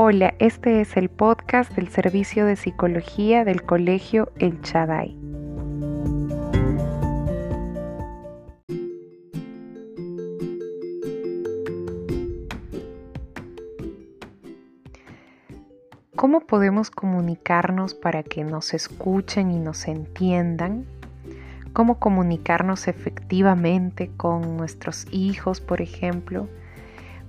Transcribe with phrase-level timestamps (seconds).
[0.00, 5.18] Hola, este es el podcast del Servicio de Psicología del Colegio El Chaday.
[16.14, 20.86] ¿Cómo podemos comunicarnos para que nos escuchen y nos entiendan?
[21.72, 26.46] ¿Cómo comunicarnos efectivamente con nuestros hijos, por ejemplo?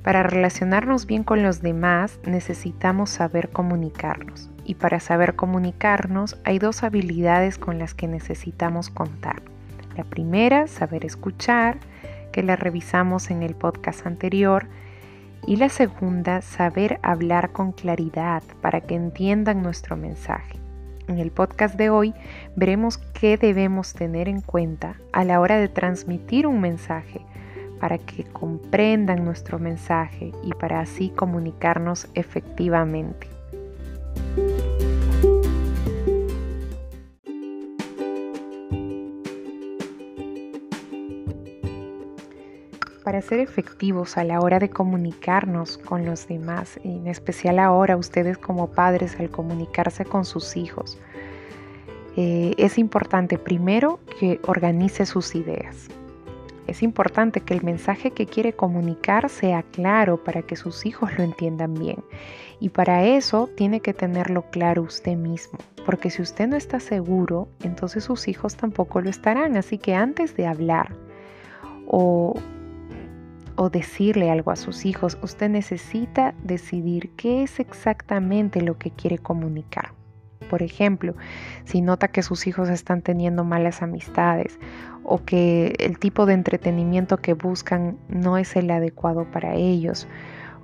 [0.10, 6.82] Para relacionarnos bien con los demás necesitamos saber comunicarnos y para saber comunicarnos hay dos
[6.82, 9.44] habilidades con las que necesitamos contar.
[9.96, 11.78] La primera, saber escuchar,
[12.32, 14.66] que la revisamos en el podcast anterior,
[15.46, 20.58] y la segunda, saber hablar con claridad para que entiendan nuestro mensaje.
[21.08, 22.16] En el podcast de hoy
[22.56, 27.24] veremos qué debemos tener en cuenta a la hora de transmitir un mensaje
[27.80, 33.28] para que comprendan nuestro mensaje y para así comunicarnos efectivamente.
[43.04, 48.38] Para ser efectivos a la hora de comunicarnos con los demás, en especial ahora ustedes
[48.38, 51.00] como padres al comunicarse con sus hijos,
[52.16, 55.88] eh, es importante primero que organice sus ideas.
[56.70, 61.24] Es importante que el mensaje que quiere comunicar sea claro para que sus hijos lo
[61.24, 62.04] entiendan bien.
[62.60, 67.48] Y para eso tiene que tenerlo claro usted mismo, porque si usted no está seguro,
[67.64, 69.58] entonces sus hijos tampoco lo estarán.
[69.58, 70.96] Así que antes de hablar
[71.88, 72.36] o,
[73.56, 79.18] o decirle algo a sus hijos, usted necesita decidir qué es exactamente lo que quiere
[79.18, 79.99] comunicar.
[80.50, 81.16] Por ejemplo,
[81.66, 84.58] si nota que sus hijos están teniendo malas amistades
[85.04, 90.08] o que el tipo de entretenimiento que buscan no es el adecuado para ellos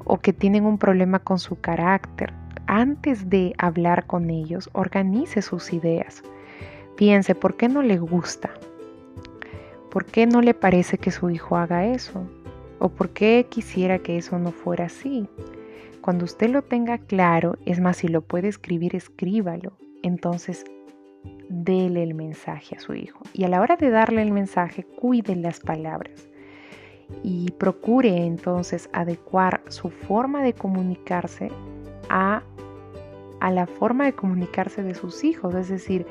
[0.06, 2.34] o que tienen un problema con su carácter,
[2.68, 6.24] antes de hablar con ellos, organice sus ideas.
[6.96, 8.52] Piense, ¿por qué no le gusta?
[9.92, 12.28] ¿Por qué no le parece que su hijo haga eso?
[12.80, 15.28] ¿O por qué quisiera que eso no fuera así?
[16.06, 19.72] Cuando usted lo tenga claro, es más, si lo puede escribir, escríbalo.
[20.04, 20.64] Entonces,
[21.50, 23.22] dele el mensaje a su hijo.
[23.34, 26.30] Y a la hora de darle el mensaje, cuide las palabras.
[27.24, 31.50] Y procure entonces adecuar su forma de comunicarse
[32.10, 32.44] a,
[33.40, 35.56] a la forma de comunicarse de sus hijos.
[35.56, 36.06] Es decir,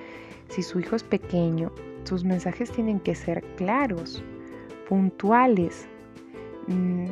[0.49, 1.71] si su hijo es pequeño,
[2.03, 4.25] sus mensajes tienen que ser claros,
[4.89, 5.87] puntuales,
[6.67, 7.11] mm,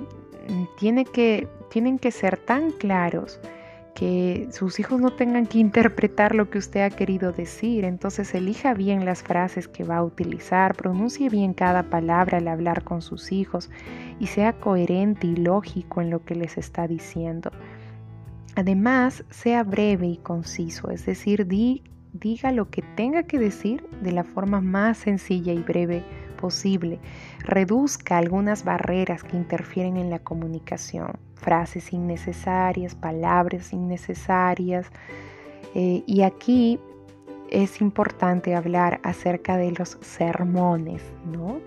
[0.78, 3.40] tiene que, tienen que ser tan claros
[3.94, 7.84] que sus hijos no tengan que interpretar lo que usted ha querido decir.
[7.84, 12.84] Entonces elija bien las frases que va a utilizar, pronuncie bien cada palabra al hablar
[12.84, 13.70] con sus hijos
[14.20, 17.50] y sea coherente y lógico en lo que les está diciendo.
[18.54, 24.24] Además, sea breve y conciso, es decir, diga lo que tenga que decir de la
[24.24, 26.04] forma más sencilla y breve
[26.42, 26.98] posible.
[27.44, 34.90] Reduzca algunas barreras que interfieren en la comunicación, frases innecesarias, palabras innecesarias.
[35.76, 36.80] Eh, y aquí
[37.48, 41.60] es importante hablar acerca de los sermones, ¿no?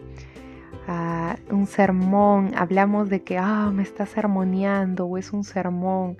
[0.87, 6.17] Ah, un sermón, hablamos de que, ah, me está sermoneando o es un sermón.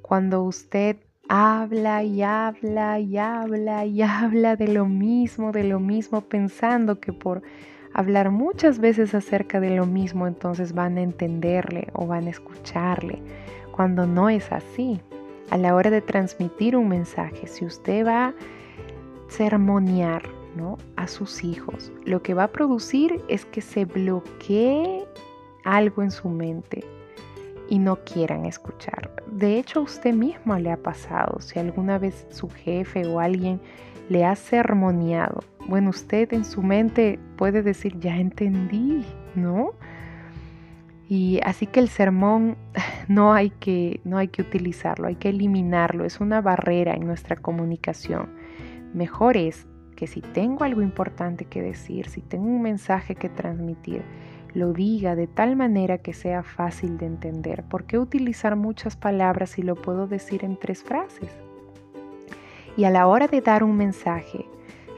[0.00, 0.96] Cuando usted
[1.28, 7.12] habla y habla y habla y habla de lo mismo, de lo mismo, pensando que
[7.12, 7.42] por
[7.94, 13.22] hablar muchas veces acerca de lo mismo, entonces van a entenderle o van a escucharle,
[13.72, 15.00] cuando no es así.
[15.50, 18.34] A la hora de transmitir un mensaje, si usted va a
[19.28, 20.22] sermonear
[20.56, 20.78] ¿no?
[20.96, 25.04] a sus hijos, lo que va a producir es que se bloquee
[25.64, 26.84] algo en su mente
[27.72, 29.10] y no quieran escuchar.
[29.26, 33.60] De hecho, usted mismo le ha pasado, si alguna vez su jefe o alguien
[34.08, 39.74] le ha sermoneado bueno, usted en su mente puede decir, ya entendí, ¿no?
[41.08, 42.56] Y así que el sermón
[43.08, 47.36] no hay que, no hay que utilizarlo, hay que eliminarlo, es una barrera en nuestra
[47.36, 48.30] comunicación.
[48.94, 49.66] Mejor es
[49.96, 54.02] que si tengo algo importante que decir, si tengo un mensaje que transmitir,
[54.54, 57.64] lo diga de tal manera que sea fácil de entender.
[57.64, 61.30] ¿Por qué utilizar muchas palabras si lo puedo decir en tres frases?
[62.76, 64.46] Y a la hora de dar un mensaje,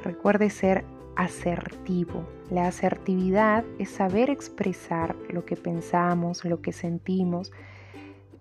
[0.04, 0.84] Recuerde ser
[1.16, 2.28] asertivo.
[2.50, 7.52] La asertividad es saber expresar lo que pensamos, lo que sentimos,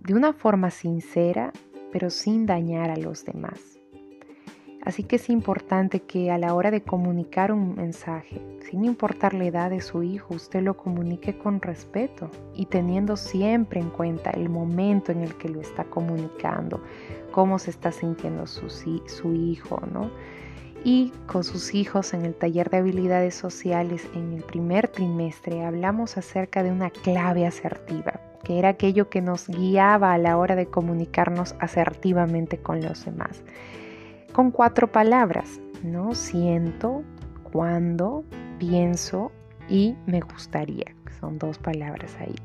[0.02, 1.54] de una forma sincera,
[1.94, 3.80] pero sin dañar a los demás.
[4.86, 9.46] Así que es importante que a la hora de comunicar un mensaje, sin importar la
[9.46, 14.50] edad de su hijo, usted lo comunique con respeto y teniendo siempre en cuenta el
[14.50, 16.84] momento en el que lo está comunicando,
[17.32, 20.12] cómo se está sintiendo su, su hijo, ¿no?
[20.84, 26.18] Y con sus hijos en el taller de habilidades sociales en el primer trimestre hablamos
[26.18, 30.66] acerca de una clave asertiva, que era aquello que nos guiaba a la hora de
[30.66, 33.42] comunicarnos asertivamente con los demás
[34.34, 36.16] con cuatro palabras, ¿no?
[36.16, 37.04] Siento,
[37.52, 38.26] cuando,
[38.60, 39.32] pienso
[39.70, 40.96] y me gustaría.
[41.20, 42.36] Son dos palabras ahí.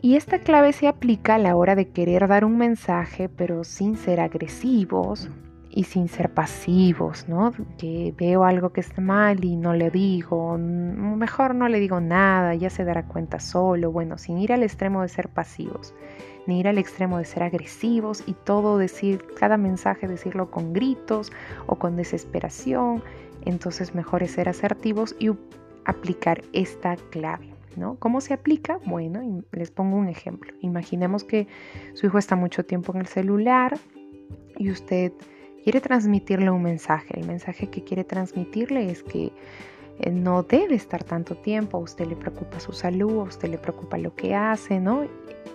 [0.00, 3.96] Y esta clave se aplica a la hora de querer dar un mensaje, pero sin
[3.96, 5.30] ser agresivos
[5.70, 7.52] y sin ser pasivos, ¿no?
[7.78, 12.54] Que veo algo que está mal y no le digo, mejor no le digo nada,
[12.54, 15.94] ya se dará cuenta solo, bueno, sin ir al extremo de ser pasivos
[16.46, 21.32] ni ir al extremo de ser agresivos y todo decir, cada mensaje decirlo con gritos
[21.66, 23.02] o con desesperación.
[23.44, 25.30] Entonces mejor es ser asertivos y
[25.84, 27.54] aplicar esta clave.
[27.76, 27.96] ¿no?
[27.98, 28.78] ¿Cómo se aplica?
[28.86, 30.52] Bueno, les pongo un ejemplo.
[30.60, 31.48] Imaginemos que
[31.94, 33.76] su hijo está mucho tiempo en el celular
[34.56, 35.12] y usted
[35.64, 37.18] quiere transmitirle un mensaje.
[37.18, 39.32] El mensaje que quiere transmitirle es que
[40.10, 43.96] no debe estar tanto tiempo, a usted le preocupa su salud, a usted le preocupa
[43.96, 45.06] lo que hace, ¿no?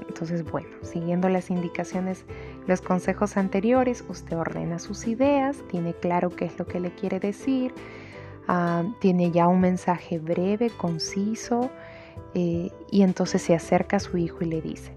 [0.07, 2.25] Entonces, bueno, siguiendo las indicaciones,
[2.65, 7.19] los consejos anteriores, usted ordena sus ideas, tiene claro qué es lo que le quiere
[7.19, 7.74] decir,
[8.47, 11.69] ah, tiene ya un mensaje breve, conciso,
[12.33, 14.94] eh, y entonces se acerca a su hijo y le dice,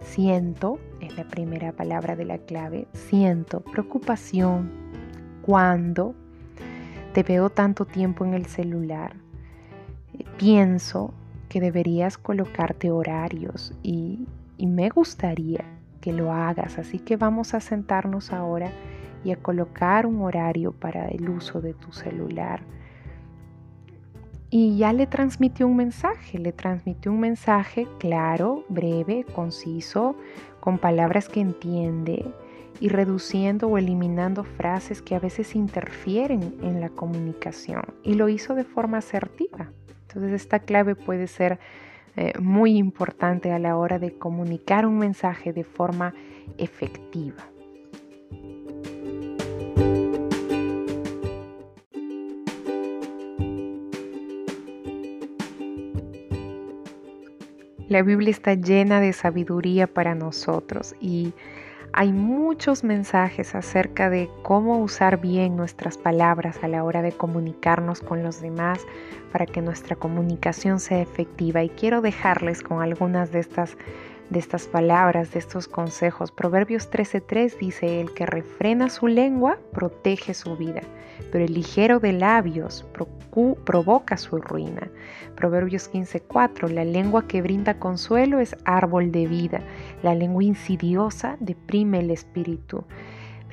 [0.00, 4.70] siento, es la primera palabra de la clave, siento preocupación
[5.42, 6.14] cuando
[7.14, 9.14] te veo tanto tiempo en el celular,
[10.18, 11.14] eh, pienso
[11.48, 14.26] que deberías colocarte horarios y,
[14.58, 15.64] y me gustaría
[16.00, 16.76] que lo hagas.
[16.76, 18.72] Así que vamos a sentarnos ahora
[19.22, 22.62] y a colocar un horario para el uso de tu celular.
[24.50, 30.16] Y ya le transmitió un mensaje, le transmitió un mensaje claro, breve, conciso,
[30.58, 32.24] con palabras que entiende
[32.80, 37.82] y reduciendo o eliminando frases que a veces interfieren en la comunicación.
[38.02, 39.70] Y lo hizo de forma asertiva.
[40.08, 41.58] Entonces esta clave puede ser
[42.16, 46.14] eh, muy importante a la hora de comunicar un mensaje de forma
[46.58, 47.44] efectiva.
[57.88, 61.32] La Biblia está llena de sabiduría para nosotros y
[61.96, 68.00] hay muchos mensajes acerca de cómo usar bien nuestras palabras a la hora de comunicarnos
[68.00, 68.80] con los demás
[69.30, 71.62] para que nuestra comunicación sea efectiva.
[71.62, 73.76] Y quiero dejarles con algunas de estas
[74.30, 76.32] de estas palabras, de estos consejos.
[76.32, 80.82] Proverbios 13:3 dice, el que refrena su lengua protege su vida,
[81.30, 82.84] pero el ligero de labios
[83.64, 84.90] provoca su ruina.
[85.34, 89.60] Proverbios 15:4, la lengua que brinda consuelo es árbol de vida,
[90.02, 92.84] la lengua insidiosa deprime el espíritu.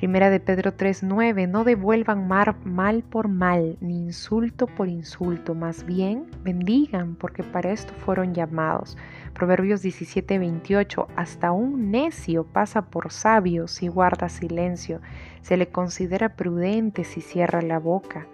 [0.02, 6.26] Primera de Pedro 3:9, no devuelvan mal por mal, ni insulto por insulto, más bien
[6.42, 8.98] bendigan, porque para esto fueron llamados.
[9.32, 15.00] Proverbios 17:28, hasta un necio pasa por sabio si guarda silencio,
[15.40, 18.26] se le considera prudente si cierra la boca.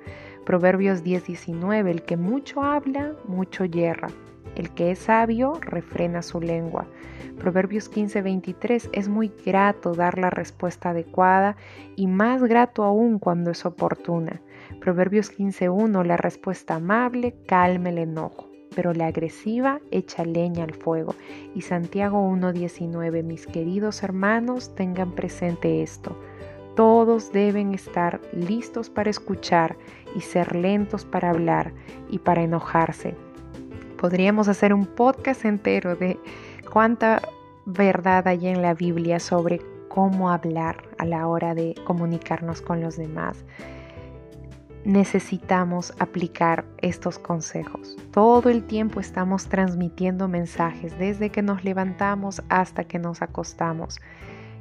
[0.46, 4.08] Proverbios 10:19, el que mucho habla, mucho yerra.
[4.56, 6.86] El que es sabio refrena su lengua.
[7.38, 11.56] Proverbios 15:23 es muy grato dar la respuesta adecuada
[11.94, 14.40] y más grato aún cuando es oportuna.
[14.80, 21.14] Proverbios 15:1 la respuesta amable calma el enojo, pero la agresiva echa leña al fuego.
[21.54, 26.18] Y Santiago 1:19 mis queridos hermanos tengan presente esto.
[26.74, 29.76] Todos deben estar listos para escuchar
[30.16, 31.72] y ser lentos para hablar
[32.08, 33.14] y para enojarse
[33.98, 36.20] Podríamos hacer un podcast entero de
[36.72, 37.20] cuánta
[37.66, 42.96] verdad hay en la Biblia sobre cómo hablar a la hora de comunicarnos con los
[42.96, 43.44] demás.
[44.84, 47.96] Necesitamos aplicar estos consejos.
[48.12, 53.98] Todo el tiempo estamos transmitiendo mensajes desde que nos levantamos hasta que nos acostamos.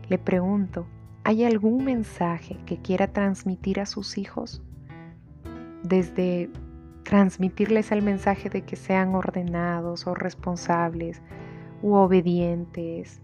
[0.10, 0.88] Le pregunto,
[1.24, 4.64] ¿hay algún mensaje que quiera transmitir a sus hijos?
[5.84, 6.50] Desde
[7.08, 11.22] transmitirles el mensaje de que sean ordenados o responsables
[11.82, 13.22] u obedientes,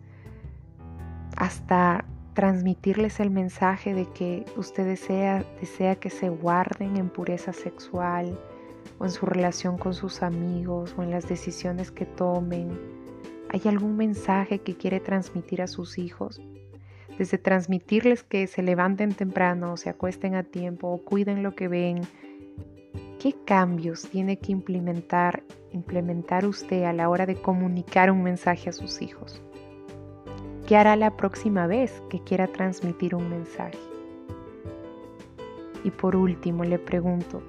[1.35, 8.39] hasta transmitirles el mensaje de que usted desea, desea que se guarden en pureza sexual
[8.99, 12.79] o en su relación con sus amigos o en las decisiones que tomen.
[13.49, 16.41] ¿Hay algún mensaje que quiere transmitir a sus hijos?
[17.17, 22.01] desde transmitirles que se levanten temprano, se acuesten a tiempo o cuiden lo que ven.
[23.23, 28.73] ¿Qué cambios tiene que implementar, implementar usted a la hora de comunicar un mensaje a
[28.73, 29.41] sus hijos?
[30.67, 33.79] ¿Qué hará la próxima vez que quiera transmitir un mensaje?
[35.85, 37.41] Y por último le pregunto,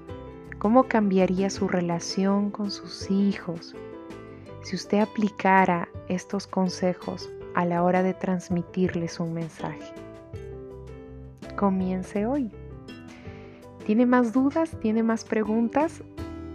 [0.60, 3.74] ¿cómo cambiaría su relación con sus hijos
[4.62, 9.92] si usted aplicara estos consejos a la hora de transmitirles un mensaje?
[11.56, 12.52] Comience hoy.
[13.84, 14.78] ¿Tiene más dudas?
[14.80, 16.02] ¿Tiene más preguntas?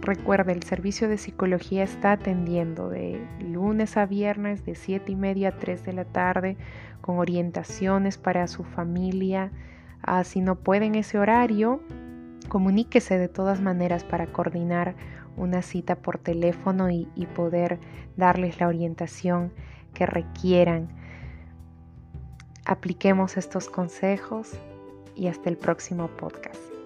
[0.00, 5.50] Recuerde, el servicio de psicología está atendiendo de lunes a viernes de 7 y media
[5.50, 6.56] a 3 de la tarde
[7.00, 9.52] con orientaciones para su familia.
[10.02, 11.82] Ah, si no pueden ese horario,
[12.48, 14.96] comuníquese de todas maneras para coordinar
[15.36, 17.78] una cita por teléfono y, y poder
[18.16, 19.52] darles la orientación
[19.94, 20.88] que requieran.
[22.64, 24.52] Apliquemos estos consejos
[25.14, 26.79] y hasta el próximo podcast.